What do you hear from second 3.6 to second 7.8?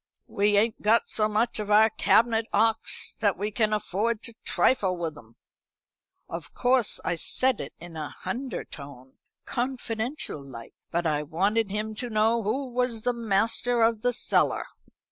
afford to trifle with 'em.' Of course I said it